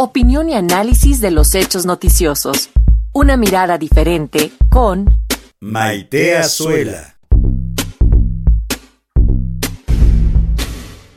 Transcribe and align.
Opinión 0.00 0.48
y 0.48 0.54
análisis 0.54 1.20
de 1.20 1.32
los 1.32 1.56
hechos 1.56 1.84
noticiosos. 1.84 2.70
Una 3.12 3.36
mirada 3.36 3.78
diferente 3.78 4.52
con 4.70 5.12
Maite 5.58 6.36
Azuela. 6.36 7.16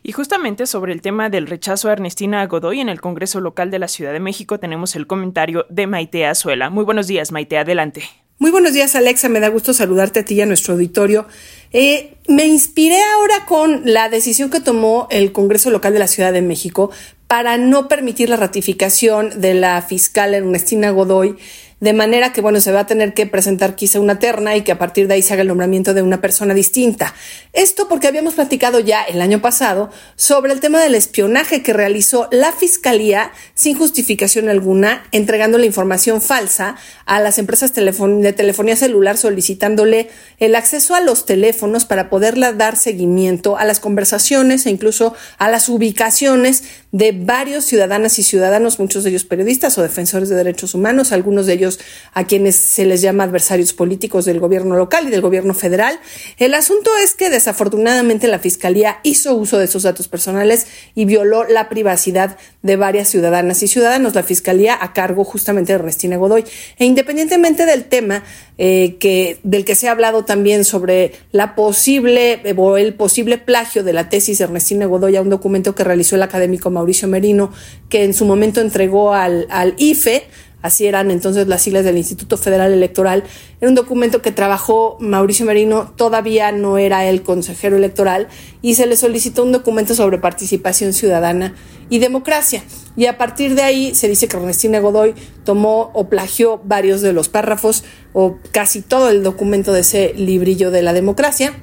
Y 0.00 0.12
justamente 0.12 0.68
sobre 0.68 0.92
el 0.92 1.02
tema 1.02 1.28
del 1.28 1.48
rechazo 1.48 1.88
a 1.88 1.94
Ernestina 1.94 2.46
Godoy 2.46 2.78
en 2.78 2.88
el 2.88 3.00
Congreso 3.00 3.40
Local 3.40 3.72
de 3.72 3.80
la 3.80 3.88
Ciudad 3.88 4.12
de 4.12 4.20
México 4.20 4.60
tenemos 4.60 4.94
el 4.94 5.08
comentario 5.08 5.66
de 5.70 5.88
Maite 5.88 6.24
Azuela. 6.26 6.70
Muy 6.70 6.84
buenos 6.84 7.08
días, 7.08 7.32
Maite, 7.32 7.58
adelante. 7.58 8.04
Muy 8.38 8.52
buenos 8.52 8.72
días, 8.72 8.94
Alexa. 8.94 9.28
Me 9.28 9.40
da 9.40 9.48
gusto 9.48 9.74
saludarte 9.74 10.20
a 10.20 10.24
ti 10.24 10.36
y 10.36 10.42
a 10.42 10.46
nuestro 10.46 10.74
auditorio. 10.74 11.26
Eh, 11.72 12.14
me 12.28 12.46
inspiré 12.46 13.00
ahora 13.16 13.44
con 13.44 13.82
la 13.84 14.08
decisión 14.08 14.48
que 14.48 14.60
tomó 14.60 15.08
el 15.10 15.32
Congreso 15.32 15.70
Local 15.72 15.92
de 15.92 15.98
la 15.98 16.06
Ciudad 16.06 16.32
de 16.32 16.42
México 16.42 16.92
para 17.28 17.58
no 17.58 17.88
permitir 17.88 18.30
la 18.30 18.36
ratificación 18.36 19.40
de 19.40 19.54
la 19.54 19.80
fiscal 19.82 20.34
Ernestina 20.34 20.90
Godoy 20.90 21.36
de 21.80 21.92
manera 21.92 22.32
que, 22.32 22.40
bueno, 22.40 22.60
se 22.60 22.72
va 22.72 22.80
a 22.80 22.86
tener 22.86 23.14
que 23.14 23.26
presentar 23.26 23.76
quizá 23.76 24.00
una 24.00 24.18
terna 24.18 24.56
y 24.56 24.62
que 24.62 24.72
a 24.72 24.78
partir 24.78 25.06
de 25.06 25.14
ahí 25.14 25.22
se 25.22 25.32
haga 25.32 25.42
el 25.42 25.48
nombramiento 25.48 25.94
de 25.94 26.02
una 26.02 26.20
persona 26.20 26.52
distinta. 26.52 27.14
Esto 27.52 27.88
porque 27.88 28.08
habíamos 28.08 28.34
platicado 28.34 28.80
ya 28.80 29.02
el 29.02 29.20
año 29.20 29.40
pasado 29.40 29.90
sobre 30.16 30.52
el 30.52 30.60
tema 30.60 30.80
del 30.80 30.96
espionaje 30.96 31.62
que 31.62 31.72
realizó 31.72 32.28
la 32.32 32.52
Fiscalía 32.52 33.30
sin 33.54 33.76
justificación 33.78 34.48
alguna, 34.48 35.04
entregando 35.12 35.58
la 35.58 35.66
información 35.66 36.20
falsa 36.20 36.76
a 37.06 37.20
las 37.20 37.38
empresas 37.38 37.72
de 37.72 38.32
telefonía 38.32 38.76
celular 38.76 39.16
solicitándole 39.16 40.10
el 40.38 40.56
acceso 40.56 40.94
a 40.96 41.00
los 41.00 41.26
teléfonos 41.26 41.84
para 41.84 42.10
poderla 42.10 42.52
dar 42.52 42.76
seguimiento 42.76 43.56
a 43.56 43.64
las 43.64 43.78
conversaciones 43.78 44.66
e 44.66 44.70
incluso 44.70 45.14
a 45.38 45.48
las 45.48 45.68
ubicaciones 45.68 46.64
de 46.90 47.12
varios 47.12 47.64
ciudadanas 47.64 48.18
y 48.18 48.22
ciudadanos, 48.22 48.78
muchos 48.78 49.04
de 49.04 49.10
ellos 49.10 49.24
periodistas 49.24 49.76
o 49.76 49.82
defensores 49.82 50.28
de 50.28 50.36
derechos 50.36 50.74
humanos, 50.74 51.12
algunos 51.12 51.46
de 51.46 51.52
ellos 51.52 51.78
a 52.14 52.26
quienes 52.26 52.56
se 52.56 52.86
les 52.86 53.02
llama 53.02 53.24
adversarios 53.24 53.74
políticos 53.74 54.24
del 54.24 54.40
gobierno 54.40 54.76
local 54.76 55.06
y 55.06 55.10
del 55.10 55.20
gobierno 55.20 55.52
federal. 55.52 56.00
El 56.38 56.54
asunto 56.54 56.90
es 57.02 57.14
que 57.14 57.28
desafortunadamente 57.28 58.26
la 58.26 58.38
Fiscalía 58.38 59.00
hizo 59.02 59.34
uso 59.34 59.58
de 59.58 59.66
esos 59.66 59.82
datos 59.82 60.08
personales 60.08 60.66
y 60.94 61.04
violó 61.04 61.44
la 61.44 61.68
privacidad 61.68 62.38
de 62.62 62.76
varias 62.76 63.08
ciudadanas 63.08 63.62
y 63.62 63.68
ciudadanos. 63.68 64.14
La 64.14 64.22
Fiscalía 64.22 64.78
a 64.80 64.92
cargo 64.94 65.24
justamente 65.24 65.72
de 65.72 65.78
Ernestina 65.78 66.16
Godoy. 66.16 66.44
E 66.78 66.84
independientemente 66.86 67.66
del 67.66 67.84
tema 67.84 68.24
eh, 68.56 68.96
que, 68.98 69.38
del 69.42 69.64
que 69.64 69.74
se 69.74 69.88
ha 69.88 69.92
hablado 69.92 70.24
también 70.24 70.64
sobre 70.64 71.12
la 71.32 71.54
posible 71.54 72.42
o 72.56 72.76
el 72.76 72.94
posible 72.94 73.38
plagio 73.38 73.84
de 73.84 73.92
la 73.92 74.08
tesis 74.08 74.38
de 74.38 74.44
Ernestina 74.44 74.86
Godoy 74.86 75.16
a 75.16 75.22
un 75.22 75.30
documento 75.30 75.74
que 75.74 75.84
realizó 75.84 76.16
el 76.16 76.22
académico 76.22 76.70
Mauricio 76.78 77.08
Merino, 77.08 77.50
que 77.88 78.04
en 78.04 78.14
su 78.14 78.24
momento 78.24 78.60
entregó 78.60 79.14
al, 79.14 79.74
IFE, 79.78 80.24
así 80.62 80.86
eran 80.86 81.10
entonces 81.10 81.48
las 81.48 81.62
siglas 81.62 81.84
del 81.84 81.96
Instituto 81.96 82.36
Federal 82.36 82.72
Electoral, 82.72 83.24
era 83.60 83.68
un 83.68 83.74
documento 83.74 84.22
que 84.22 84.30
trabajó 84.30 84.96
Mauricio 85.00 85.44
Merino, 85.44 85.92
todavía 85.96 86.52
no 86.52 86.78
era 86.78 87.08
el 87.08 87.22
consejero 87.22 87.76
electoral, 87.76 88.28
y 88.62 88.74
se 88.74 88.86
le 88.86 88.96
solicitó 88.96 89.42
un 89.42 89.52
documento 89.52 89.94
sobre 89.94 90.18
participación 90.18 90.92
ciudadana 90.92 91.54
y 91.90 91.98
democracia. 91.98 92.62
Y 92.96 93.06
a 93.06 93.18
partir 93.18 93.54
de 93.54 93.62
ahí 93.62 93.94
se 93.94 94.08
dice 94.08 94.28
que 94.28 94.36
Ernestina 94.36 94.78
Godoy 94.78 95.14
tomó 95.44 95.90
o 95.94 96.08
plagió 96.08 96.60
varios 96.64 97.00
de 97.00 97.12
los 97.12 97.28
párrafos 97.28 97.84
o 98.12 98.36
casi 98.52 98.82
todo 98.82 99.10
el 99.10 99.22
documento 99.22 99.72
de 99.72 99.80
ese 99.80 100.14
librillo 100.14 100.70
de 100.70 100.82
la 100.82 100.92
democracia. 100.92 101.54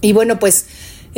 Y 0.00 0.12
bueno, 0.12 0.38
pues 0.38 0.66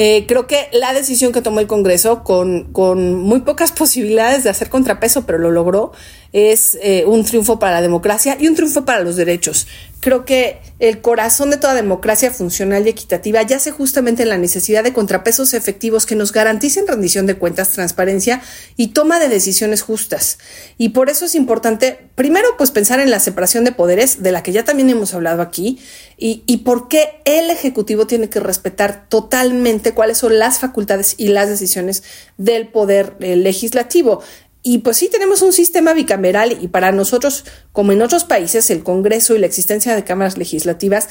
eh, 0.03 0.25
creo 0.27 0.47
que 0.47 0.70
la 0.73 0.95
decisión 0.95 1.31
que 1.31 1.43
tomó 1.43 1.61
el 1.61 1.67
Congreso, 1.67 2.25
con, 2.25 2.73
con, 2.73 3.17
muy 3.17 3.41
pocas 3.41 3.70
posibilidades 3.83 4.45
de 4.45 4.48
hacer 4.48 4.70
contrapeso, 4.70 5.27
pero 5.27 5.37
lo 5.37 5.51
logró, 5.51 5.93
es 6.33 6.78
eh, 6.83 7.05
un 7.06 7.25
triunfo 7.25 7.59
para 7.59 7.75
la 7.75 7.83
democracia 7.83 8.36
y 8.39 8.47
un 8.47 8.55
triunfo 8.55 8.84
para 8.84 9.00
los 9.00 9.17
derechos. 9.17 9.67
Creo 10.00 10.25
que 10.25 10.59
el 10.78 11.03
corazón 11.03 11.50
de 11.50 11.59
toda 11.59 11.75
democracia 11.75 12.31
funcional 12.31 12.87
y 12.87 12.91
equitativa 12.91 13.43
yace 13.43 13.71
justamente 13.71 14.22
en 14.22 14.31
la 14.31 14.38
necesidad 14.38 14.82
de 14.82 14.94
contrapesos 14.94 15.53
efectivos 15.53 16.06
que 16.06 16.15
nos 16.16 16.32
garanticen 16.32 16.87
rendición 16.87 17.27
de 17.27 17.34
cuentas, 17.34 17.72
transparencia 17.72 18.41
y 18.78 18.88
toma 18.88 19.19
de 19.19 19.28
decisiones 19.28 19.82
justas. 19.82 20.38
Y 20.78 20.91
por 20.91 21.10
eso 21.10 21.27
es 21.27 21.34
importante, 21.34 21.99
primero, 22.15 22.49
pues 22.56 22.71
pensar 22.71 22.99
en 23.00 23.10
la 23.10 23.21
separación 23.21 23.65
de 23.65 23.72
poderes, 23.72 24.22
de 24.22 24.32
la 24.32 24.43
que 24.43 24.53
ya 24.53 24.65
también 24.65 24.88
hemos 24.88 25.12
hablado 25.12 25.43
aquí, 25.43 25.78
y, 26.16 26.44
y 26.47 26.59
por 26.59 26.88
qué 26.88 27.21
el 27.26 27.50
Ejecutivo 27.50 28.06
tiene 28.06 28.31
que 28.31 28.41
respetar 28.41 29.06
totalmente 29.09 29.93
cuáles 29.93 30.16
son 30.16 30.38
las 30.38 30.60
facultades 30.60 31.15
y 31.19 31.28
las 31.28 31.50
decisiones 31.50 32.03
del 32.38 32.69
poder 32.69 33.16
eh, 33.21 33.37
legislativo. 33.37 34.22
Y 34.62 34.78
pues 34.78 34.98
sí 34.98 35.09
tenemos 35.09 35.41
un 35.41 35.53
sistema 35.53 35.94
bicameral 35.94 36.59
y 36.60 36.69
para 36.69 36.93
nosotros, 36.93 37.44
como 37.72 37.93
en 37.93 38.03
otros 38.03 38.25
países, 38.25 38.71
el 38.71 38.82
Congreso 38.82 39.34
y 39.34 39.38
la 39.38 39.47
existencia 39.47 39.94
de 39.94 40.04
cámaras 40.04 40.37
legislativas 40.37 41.09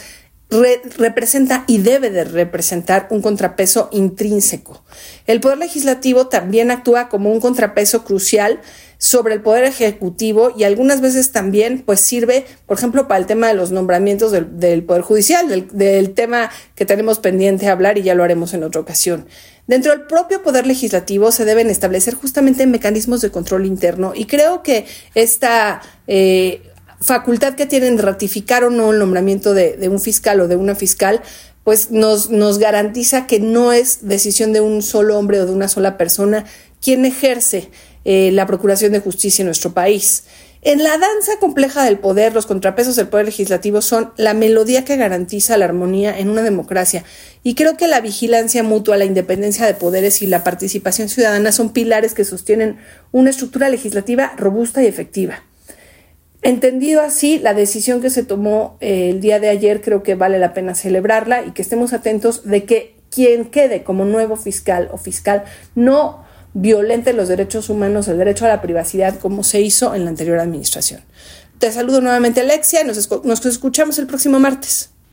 representa 0.50 1.64
y 1.68 1.78
debe 1.78 2.10
de 2.10 2.24
representar 2.24 3.08
un 3.12 3.22
contrapeso 3.22 3.88
intrínseco. 3.92 4.84
El 5.28 5.40
Poder 5.42 5.60
Legislativo 5.60 6.28
también 6.28 6.72
actúa 6.72 7.08
como 7.08 7.32
un 7.32 7.40
contrapeso 7.40 8.04
crucial 8.04 8.60
sobre 8.98 9.36
el 9.36 9.42
Poder 9.42 9.64
Ejecutivo 9.64 10.52
y 10.58 10.64
algunas 10.64 11.02
veces 11.02 11.32
también 11.32 11.84
pues 11.86 12.02
sirve, 12.02 12.46
por 12.66 12.78
ejemplo, 12.78 13.08
para 13.08 13.20
el 13.20 13.28
tema 13.28 13.48
de 13.48 13.54
los 13.54 13.72
nombramientos 13.72 14.32
del, 14.32 14.84
Poder 14.84 15.04
Judicial, 15.04 15.68
del, 15.72 16.14
tema 16.14 16.50
que 16.76 16.86
tenemos 16.86 17.20
pendiente 17.20 17.68
hablar 17.68 17.98
y 17.98 18.04
ya 18.04 18.16
lo 18.16 18.24
haremos 18.24 18.54
en 18.54 18.64
otra 18.64 18.82
ocasión. 18.82 19.28
Dentro 19.68 19.92
del 19.92 20.08
propio 20.08 20.42
Poder 20.42 20.66
Legislativo 20.66 21.32
se 21.32 21.46
deben 21.46 21.70
establecer 21.70 22.16
justamente 22.16 22.66
mecanismos 22.66 23.22
de 23.22 23.30
control 23.30 23.68
interno 23.68 24.14
y 24.16 24.26
creo 24.26 24.64
que 24.64 24.86
esta 25.14 25.82
eh, 26.08 26.64
facultad 27.02 27.56
que 27.56 27.66
tienen 27.66 27.98
de 27.98 28.04
ratificar 28.04 28.64
o 28.64 28.70
no 28.70 28.92
el 28.92 29.00
nombramiento 29.00 29.54
de, 29.54 29.88
un 29.90 30.00
fiscal 30.00 30.42
o 30.42 30.48
de 30.48 30.56
una 30.56 30.76
fiscal, 30.76 31.22
pues 31.64 31.92
nos, 31.92 32.30
nos 32.30 32.58
garantiza 32.58 33.28
que 33.28 33.40
no 33.40 33.72
es 33.72 34.08
decisión 34.08 34.54
de 34.54 34.62
un 34.62 34.82
solo 34.82 35.18
hombre 35.18 35.42
o 35.42 35.46
de 35.46 35.52
una 35.52 35.68
sola 35.68 35.98
persona 35.98 36.46
quien 36.82 37.06
ejerce 37.06 37.70
eh, 38.06 38.32
la 38.32 38.48
procuración 38.48 38.92
de 38.92 39.00
justicia 39.00 39.44
en 39.44 39.48
nuestro 39.48 39.74
país. 39.74 40.24
En 40.62 40.84
la 40.84 40.98
danza 40.98 41.38
compleja 41.40 41.86
del 41.86 42.00
poder, 42.00 42.34
los 42.34 42.46
contrapesos 42.46 42.98
del 42.98 43.08
poder 43.08 43.28
legislativo 43.28 43.82
son 43.82 44.12
la 44.18 44.34
melodía 44.34 44.84
que 44.84 44.98
garantiza 44.98 45.58
la 45.58 45.66
armonía 45.66 46.18
en 46.18 46.30
una 46.30 46.42
democracia. 46.42 47.06
Y 47.44 47.56
creo 47.56 47.78
que 47.78 47.88
la 47.88 48.02
vigilancia 48.02 48.62
mutua, 48.62 48.98
la 48.98 49.06
independencia 49.06 49.66
de 49.66 49.74
poderes 49.74 50.22
y 50.22 50.28
la 50.28 50.44
participación 50.44 51.08
ciudadana 51.08 51.54
son 51.54 51.72
pilares 51.72 52.14
que 52.14 52.26
sostienen 52.26 52.78
una 53.14 53.30
estructura 53.30 53.70
legislativa 53.70 54.34
robusta 54.36 54.84
y 54.84 54.88
efectiva. 54.88 55.44
Entendido 56.42 57.02
así, 57.02 57.38
la 57.40 57.54
decisión 57.54 58.02
que 58.02 58.10
se 58.10 58.24
tomó 58.24 58.78
eh, 58.80 59.10
el 59.10 59.20
día 59.20 59.40
de 59.40 59.50
ayer 59.50 59.82
creo 59.82 60.04
que 60.04 60.16
vale 60.16 60.40
la 60.40 60.54
pena 60.54 60.74
celebrarla 60.74 61.44
y 61.44 61.52
que 61.52 61.62
estemos 61.62 61.92
atentos 61.92 62.46
de 62.46 62.64
que 62.64 62.96
quien 63.10 63.46
quede 63.46 63.84
como 63.84 64.06
nuevo 64.06 64.36
fiscal 64.36 64.90
o 64.92 64.98
fiscal 64.98 65.44
no 65.76 66.24
violente 66.54 67.14
los 67.14 67.28
derechos 67.28 67.70
humanos, 67.70 68.08
el 68.08 68.18
derecho 68.18 68.46
a 68.46 68.50
la 68.50 68.62
privacidad, 68.62 69.20
como 69.20 69.44
se 69.44 69.62
hizo 69.62 69.94
en 69.96 70.06
la 70.06 70.12
anterior 70.12 70.40
administración. 70.40 71.02
Te 71.60 71.72
saludo 71.72 72.00
nuevamente, 72.02 72.42
Alexia, 72.42 72.84
nos, 72.84 73.10
nos 73.26 73.46
escuchamos 73.46 74.00
el 74.00 74.08
próximo 74.08 74.40
martes. 74.40 74.92